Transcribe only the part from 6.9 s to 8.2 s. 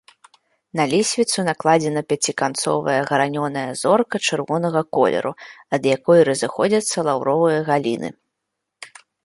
лаўровыя галіны.